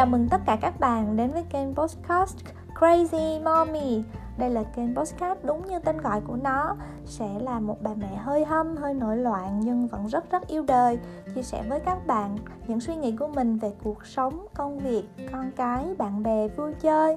Chào 0.00 0.06
mừng 0.06 0.28
tất 0.28 0.40
cả 0.46 0.58
các 0.60 0.80
bạn 0.80 1.16
đến 1.16 1.30
với 1.30 1.44
kênh 1.50 1.74
podcast 1.74 2.36
Crazy 2.74 3.42
Mommy. 3.42 4.02
Đây 4.38 4.50
là 4.50 4.62
kênh 4.62 4.96
podcast 4.96 5.38
đúng 5.44 5.66
như 5.66 5.78
tên 5.78 5.98
gọi 5.98 6.20
của 6.20 6.36
nó. 6.42 6.76
Sẽ 7.04 7.28
là 7.40 7.60
một 7.60 7.76
bà 7.82 7.90
mẹ 7.96 8.16
hơi 8.16 8.44
hâm, 8.44 8.76
hơi 8.76 8.94
nổi 8.94 9.16
loạn 9.16 9.60
nhưng 9.60 9.86
vẫn 9.86 10.06
rất 10.06 10.30
rất 10.30 10.46
yêu 10.46 10.64
đời. 10.66 10.98
Chia 11.34 11.42
sẻ 11.42 11.62
với 11.68 11.80
các 11.80 12.06
bạn 12.06 12.36
những 12.66 12.80
suy 12.80 12.96
nghĩ 12.96 13.16
của 13.16 13.28
mình 13.28 13.58
về 13.58 13.72
cuộc 13.84 14.06
sống, 14.06 14.46
công 14.54 14.78
việc, 14.78 15.02
con 15.32 15.50
cái, 15.56 15.94
bạn 15.98 16.22
bè, 16.22 16.48
vui 16.48 16.72
chơi. 16.80 17.16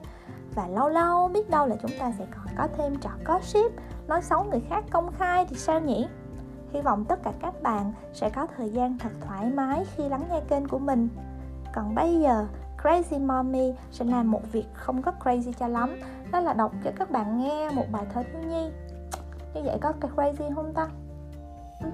Và 0.55 0.67
lâu 0.67 0.89
lâu 0.89 1.27
biết 1.27 1.49
đâu 1.49 1.67
là 1.67 1.75
chúng 1.81 1.91
ta 1.99 2.11
sẽ 2.19 2.25
còn 2.35 2.55
có 2.57 2.67
thêm 2.77 2.95
trò 2.95 3.09
gossip 3.25 3.71
Nói 4.07 4.21
xấu 4.21 4.43
người 4.43 4.61
khác 4.69 4.83
công 4.91 5.11
khai 5.11 5.45
thì 5.49 5.55
sao 5.55 5.79
nhỉ? 5.79 6.07
Hy 6.73 6.81
vọng 6.81 7.05
tất 7.05 7.23
cả 7.23 7.31
các 7.41 7.61
bạn 7.61 7.93
sẽ 8.13 8.29
có 8.29 8.47
thời 8.57 8.69
gian 8.69 8.97
thật 8.97 9.11
thoải 9.21 9.45
mái 9.45 9.83
khi 9.95 10.09
lắng 10.09 10.23
nghe 10.29 10.41
kênh 10.49 10.67
của 10.67 10.79
mình. 10.79 11.09
Còn 11.73 11.95
bây 11.95 12.19
giờ 12.19 12.47
Crazy 12.83 13.25
Mommy 13.25 13.73
sẽ 13.91 14.05
làm 14.05 14.31
một 14.31 14.51
việc 14.51 14.65
không 14.73 15.01
có 15.01 15.11
crazy 15.23 15.51
cho 15.59 15.67
lắm 15.67 15.89
Đó 16.31 16.39
là 16.39 16.53
đọc 16.53 16.71
cho 16.83 16.91
các 16.95 17.11
bạn 17.11 17.37
nghe 17.37 17.69
một 17.69 17.85
bài 17.91 18.05
thơ 18.13 18.23
thiếu 18.23 18.41
nhi 18.41 18.71
Như 19.53 19.61
vậy 19.63 19.77
có 19.81 19.93
crazy 20.15 20.55
không 20.55 20.73
ta? 20.73 20.87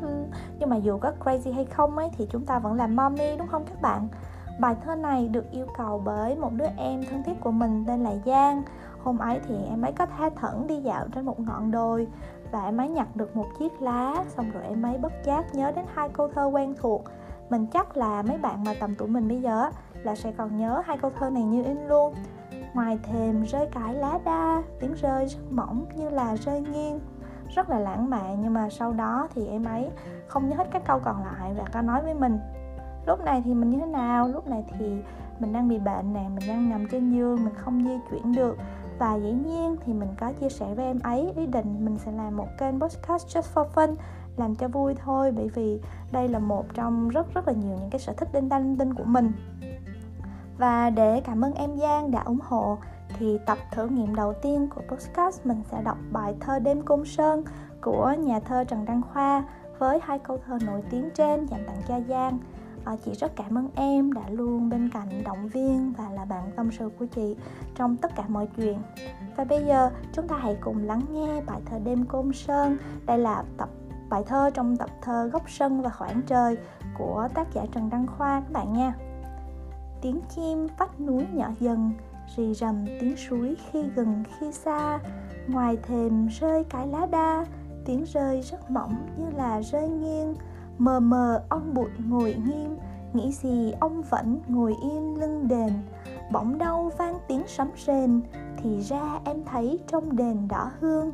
Ừ, 0.01 0.25
nhưng 0.59 0.69
mà 0.69 0.75
dù 0.75 0.97
có 0.97 1.11
crazy 1.19 1.53
hay 1.53 1.65
không 1.65 1.97
ấy, 1.97 2.09
thì 2.17 2.27
chúng 2.31 2.45
ta 2.45 2.59
vẫn 2.59 2.73
là 2.73 2.87
mommy, 2.87 3.37
đúng 3.37 3.47
không 3.47 3.65
các 3.65 3.81
bạn? 3.81 4.07
Bài 4.59 4.75
thơ 4.85 4.95
này 4.95 5.27
được 5.27 5.51
yêu 5.51 5.65
cầu 5.77 6.01
bởi 6.05 6.35
một 6.35 6.53
đứa 6.53 6.67
em 6.77 7.03
thân 7.09 7.23
thiết 7.23 7.41
của 7.41 7.51
mình 7.51 7.83
tên 7.87 8.03
là 8.03 8.11
Giang 8.25 8.63
Hôm 9.03 9.17
ấy 9.17 9.39
thì 9.47 9.55
em 9.69 9.81
ấy 9.81 9.91
có 9.91 10.05
tha 10.05 10.29
thẩn 10.29 10.67
đi 10.67 10.75
dạo 10.75 11.05
trên 11.15 11.25
một 11.25 11.39
ngọn 11.39 11.71
đồi 11.71 12.07
Và 12.51 12.65
em 12.65 12.77
ấy 12.77 12.89
nhặt 12.89 13.15
được 13.15 13.35
một 13.35 13.45
chiếc 13.59 13.81
lá, 13.81 14.25
Xong 14.37 14.51
rồi 14.51 14.63
em 14.63 14.85
ấy 14.85 14.97
bất 14.97 15.13
giác 15.25 15.55
nhớ 15.55 15.71
đến 15.71 15.85
hai 15.93 16.09
câu 16.09 16.29
thơ 16.35 16.45
quen 16.45 16.75
thuộc 16.81 17.03
mình 17.49 17.67
chắc 17.67 17.97
là 17.97 18.21
mấy 18.21 18.37
bạn 18.37 18.63
mà 18.63 18.73
tầm 18.79 18.95
tuổi 18.95 19.07
mình 19.07 19.27
bây 19.27 19.41
giờ 19.41 19.69
là 20.03 20.15
sẽ 20.15 20.31
còn 20.31 20.57
nhớ 20.57 20.81
hai 20.85 20.97
câu 20.97 21.11
thơ 21.19 21.29
này 21.29 21.43
như 21.43 21.63
in 21.63 21.87
luôn. 21.87 22.13
Ngoài 22.73 22.99
thềm 23.03 23.43
rơi 23.43 23.65
cải 23.65 23.93
lá 23.93 24.19
đa, 24.25 24.63
tiếng 24.79 24.93
rơi 24.93 25.25
rất 25.25 25.39
mỏng 25.51 25.85
như 25.95 26.09
là 26.09 26.35
rơi 26.35 26.61
nghiêng. 26.61 26.99
Rất 27.55 27.69
là 27.69 27.79
lãng 27.79 28.09
mạn, 28.09 28.37
nhưng 28.41 28.53
mà 28.53 28.69
sau 28.69 28.93
đó 28.93 29.27
thì 29.35 29.47
em 29.47 29.63
ấy 29.63 29.89
không 30.27 30.49
nhớ 30.49 30.55
hết 30.55 30.67
các 30.71 30.81
câu 30.85 30.99
còn 30.99 31.23
lại 31.23 31.53
và 31.57 31.63
có 31.73 31.81
nói 31.81 32.01
với 32.03 32.13
mình. 32.13 32.39
Lúc 33.07 33.19
này 33.25 33.41
thì 33.45 33.53
mình 33.53 33.69
như 33.69 33.79
thế 33.79 33.85
nào? 33.85 34.27
Lúc 34.27 34.47
này 34.47 34.63
thì 34.79 34.93
mình 35.39 35.53
đang 35.53 35.67
bị 35.67 35.79
bệnh 35.79 36.13
nè, 36.13 36.29
mình 36.29 36.47
đang 36.47 36.69
nằm 36.69 36.87
trên 36.91 37.11
giường, 37.11 37.45
mình 37.45 37.53
không 37.53 37.83
di 37.83 37.97
chuyển 38.09 38.31
được. 38.35 38.57
Và 38.99 39.15
dĩ 39.15 39.31
nhiên 39.31 39.75
thì 39.85 39.93
mình 39.93 40.09
có 40.19 40.31
chia 40.39 40.49
sẻ 40.49 40.73
với 40.75 40.85
em 40.85 40.99
ấy, 40.99 41.33
ý 41.35 41.47
định 41.47 41.85
mình 41.85 41.97
sẽ 41.97 42.11
làm 42.11 42.37
một 42.37 42.47
kênh 42.57 42.79
podcast 42.79 43.37
just 43.37 43.53
for 43.53 43.65
fun, 43.75 43.95
làm 44.37 44.55
cho 44.55 44.67
vui 44.67 44.95
thôi, 44.95 45.31
bởi 45.31 45.47
vì 45.47 45.81
đây 46.11 46.27
là 46.27 46.39
một 46.39 46.65
trong 46.73 47.09
rất 47.09 47.33
rất 47.33 47.47
là 47.47 47.53
nhiều 47.53 47.77
những 47.79 47.89
cái 47.89 47.99
sở 47.99 48.13
thích 48.13 48.29
đinh 48.33 48.49
tinh 48.49 48.77
đinh 48.77 48.93
của 48.93 49.03
mình 49.03 49.31
và 50.59 50.89
để 50.89 51.21
cảm 51.25 51.41
ơn 51.45 51.53
em 51.53 51.77
Giang 51.77 52.11
đã 52.11 52.21
ủng 52.25 52.39
hộ 52.43 52.77
thì 53.17 53.37
tập 53.45 53.57
thử 53.71 53.87
nghiệm 53.87 54.15
đầu 54.15 54.33
tiên 54.33 54.67
của 54.75 54.81
podcast 54.89 55.45
mình 55.45 55.63
sẽ 55.71 55.81
đọc 55.81 55.97
bài 56.11 56.35
thơ 56.39 56.59
đêm 56.59 56.81
cung 56.81 57.05
sơn 57.05 57.43
của 57.81 58.13
nhà 58.19 58.39
thơ 58.39 58.63
Trần 58.63 58.85
Đăng 58.85 59.01
Khoa 59.01 59.43
với 59.77 59.99
hai 60.03 60.19
câu 60.19 60.39
thơ 60.45 60.57
nổi 60.65 60.81
tiếng 60.89 61.09
trên 61.15 61.45
dành 61.45 61.63
tặng 61.67 61.81
cho 61.87 61.99
Giang. 62.09 62.39
À, 62.85 62.95
chị 63.05 63.11
rất 63.13 63.35
cảm 63.35 63.57
ơn 63.57 63.69
em 63.75 64.13
đã 64.13 64.21
luôn 64.29 64.69
bên 64.69 64.89
cạnh 64.93 65.23
động 65.23 65.47
viên 65.47 65.93
và 65.97 66.09
là 66.09 66.25
bạn 66.25 66.51
tâm 66.55 66.71
sự 66.71 66.91
của 66.99 67.05
chị 67.05 67.35
trong 67.75 67.97
tất 67.97 68.15
cả 68.15 68.23
mọi 68.27 68.47
chuyện. 68.57 68.77
Và 69.35 69.43
bây 69.43 69.65
giờ 69.65 69.89
chúng 70.13 70.27
ta 70.27 70.37
hãy 70.37 70.57
cùng 70.61 70.83
lắng 70.83 71.01
nghe 71.11 71.41
bài 71.41 71.61
thơ 71.65 71.79
đêm 71.79 72.05
côn 72.05 72.33
sơn. 72.33 72.77
Đây 73.05 73.17
là 73.17 73.43
tập 73.57 73.69
bài 74.09 74.23
thơ 74.27 74.49
trong 74.53 74.77
tập 74.77 74.89
thơ 75.01 75.29
Góc 75.33 75.49
sân 75.49 75.81
và 75.81 75.89
khoảng 75.89 76.21
trời 76.21 76.57
của 76.97 77.27
tác 77.33 77.53
giả 77.53 77.65
Trần 77.71 77.89
Đăng 77.89 78.07
Khoa 78.07 78.41
các 78.41 78.51
bạn 78.51 78.73
nha. 78.73 78.93
Tiếng 80.01 80.21
chim 80.35 80.67
vách 80.77 81.01
núi 81.01 81.25
nhỏ 81.33 81.49
dần, 81.59 81.91
rì 82.35 82.53
rầm 82.53 82.85
tiếng 82.99 83.17
suối 83.17 83.55
khi 83.71 83.83
gần 83.95 84.23
khi 84.39 84.51
xa, 84.51 84.99
ngoài 85.47 85.77
thềm 85.83 86.27
rơi 86.27 86.63
cái 86.63 86.87
lá 86.87 87.05
đa, 87.05 87.45
tiếng 87.85 88.03
rơi 88.03 88.41
rất 88.41 88.71
mỏng 88.71 88.95
như 89.17 89.25
là 89.37 89.61
rơi 89.61 89.89
nghiêng, 89.89 90.35
mờ 90.77 90.99
mờ 90.99 91.43
ông 91.49 91.73
bụi 91.73 91.89
ngồi 92.07 92.35
nghiêm, 92.45 92.77
nghĩ 93.13 93.31
gì 93.31 93.71
ông 93.79 94.01
vẫn 94.01 94.39
ngồi 94.47 94.75
yên 94.83 95.19
lưng 95.19 95.47
đền, 95.47 95.73
bỗng 96.31 96.57
đâu 96.57 96.91
vang 96.97 97.17
tiếng 97.27 97.43
sấm 97.47 97.67
rền, 97.85 98.21
thì 98.57 98.81
ra 98.81 99.19
em 99.25 99.43
thấy 99.45 99.79
trong 99.87 100.15
đền 100.15 100.47
đỏ 100.47 100.71
hương, 100.79 101.11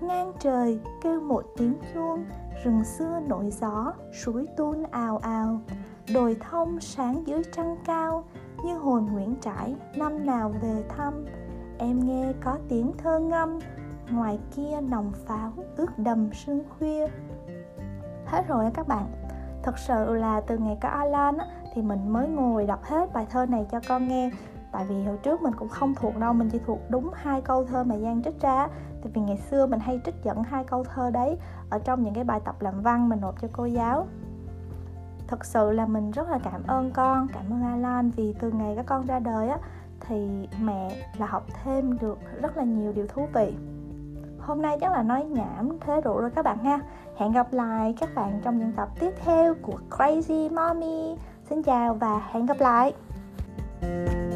ngang 0.00 0.32
trời 0.40 0.80
kêu 1.02 1.20
một 1.20 1.44
tiếng 1.56 1.74
chuông 1.94 2.24
rừng 2.64 2.84
xưa 2.84 3.20
nổi 3.28 3.50
gió 3.50 3.92
suối 4.24 4.46
tuôn 4.56 4.84
ào 4.90 5.18
ào 5.18 5.60
đồi 6.14 6.36
thông 6.50 6.80
sáng 6.80 7.26
dưới 7.26 7.42
trăng 7.56 7.76
cao 7.84 8.24
như 8.64 8.78
hồn 8.78 9.08
nguyễn 9.12 9.34
trãi 9.40 9.74
năm 9.96 10.26
nào 10.26 10.52
về 10.62 10.82
thăm. 10.88 11.24
Em 11.78 12.00
nghe 12.06 12.32
có 12.44 12.58
tiếng 12.68 12.92
thơ 12.98 13.18
ngâm 13.18 13.58
ngoài 14.10 14.38
kia 14.56 14.80
nòng 14.90 15.12
pháo 15.26 15.52
ướt 15.76 15.98
đầm 15.98 16.30
sương 16.32 16.62
khuya. 16.68 17.06
Hết 18.26 18.48
rồi 18.48 18.70
các 18.74 18.88
bạn. 18.88 19.06
Thật 19.62 19.78
sự 19.78 20.14
là 20.14 20.40
từ 20.40 20.58
ngày 20.58 20.78
có 20.80 20.88
Alan 20.88 21.36
á, 21.38 21.46
thì 21.74 21.82
mình 21.82 22.12
mới 22.12 22.28
ngồi 22.28 22.66
đọc 22.66 22.84
hết 22.84 23.12
bài 23.12 23.26
thơ 23.30 23.46
này 23.46 23.66
cho 23.70 23.80
con 23.88 24.08
nghe. 24.08 24.30
Tại 24.72 24.84
vì 24.88 25.04
hồi 25.04 25.18
trước 25.22 25.42
mình 25.42 25.54
cũng 25.54 25.68
không 25.68 25.94
thuộc 25.94 26.16
đâu 26.16 26.32
mình 26.32 26.48
chỉ 26.50 26.58
thuộc 26.66 26.78
đúng 26.88 27.10
hai 27.14 27.40
câu 27.40 27.64
thơ 27.64 27.84
mà 27.84 27.96
giang 27.96 28.22
trích 28.22 28.40
ra 28.40 28.68
tại 29.02 29.12
vì 29.14 29.20
ngày 29.20 29.36
xưa 29.36 29.66
mình 29.66 29.80
hay 29.80 30.00
trích 30.04 30.14
dẫn 30.24 30.42
hai 30.42 30.64
câu 30.64 30.84
thơ 30.84 31.10
đấy 31.10 31.36
ở 31.70 31.78
trong 31.78 32.04
những 32.04 32.14
cái 32.14 32.24
bài 32.24 32.40
tập 32.44 32.56
làm 32.60 32.82
văn 32.82 33.08
mình 33.08 33.20
nộp 33.20 33.40
cho 33.40 33.48
cô 33.52 33.64
giáo 33.64 34.06
thật 35.28 35.44
sự 35.44 35.70
là 35.72 35.86
mình 35.86 36.10
rất 36.10 36.28
là 36.28 36.38
cảm 36.44 36.62
ơn 36.66 36.90
con 36.90 37.28
cảm 37.32 37.44
ơn 37.50 37.62
alan 37.62 38.10
vì 38.10 38.34
từ 38.40 38.50
ngày 38.50 38.76
các 38.76 38.86
con 38.86 39.06
ra 39.06 39.18
đời 39.18 39.48
á 39.48 39.58
thì 40.00 40.48
mẹ 40.60 41.06
là 41.18 41.26
học 41.26 41.46
thêm 41.64 41.98
được 41.98 42.18
rất 42.42 42.56
là 42.56 42.64
nhiều 42.64 42.92
điều 42.92 43.06
thú 43.06 43.28
vị. 43.34 43.54
Hôm 44.40 44.62
nay 44.62 44.78
chắc 44.80 44.92
là 44.92 45.02
nói 45.02 45.24
nhảm 45.24 45.78
thế 45.80 46.00
rượu 46.00 46.20
rồi 46.20 46.30
các 46.30 46.44
bạn 46.44 46.64
ha. 46.64 46.80
Hẹn 47.16 47.32
gặp 47.32 47.52
lại 47.52 47.94
các 48.00 48.14
bạn 48.14 48.40
trong 48.44 48.58
những 48.58 48.72
tập 48.72 48.88
tiếp 49.00 49.10
theo 49.24 49.54
của 49.62 49.78
crazy 49.90 50.54
mommy. 50.54 51.16
Xin 51.50 51.62
chào 51.62 51.94
và 51.94 52.22
hẹn 52.32 52.46
gặp 52.46 52.60
lại. 52.60 52.92
thank 53.80 54.12
you 54.12 54.27